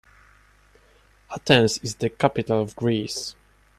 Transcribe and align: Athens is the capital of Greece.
Athens 1.31 1.77
is 1.83 1.93
the 1.97 2.09
capital 2.09 2.59
of 2.59 2.75
Greece. 2.75 3.35